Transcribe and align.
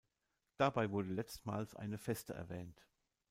Dabei 0.57 0.89
wurde 0.89 1.09
letztmals 1.13 1.75
eine 1.75 1.99
Feste 1.99 2.33
erwähnt. 2.33 2.87